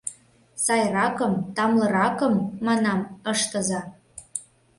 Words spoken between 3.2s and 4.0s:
ыштыза.